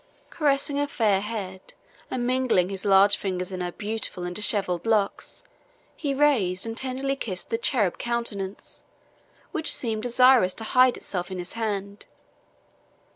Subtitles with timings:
[0.31, 1.75] Caressing her fair head,
[2.09, 5.43] and mingling his large fingers in her beautiful and dishevelled locks,
[5.95, 8.83] he raised and tenderly kissed the cherub countenance
[9.51, 12.07] which seemed desirous to hide itself in his hand.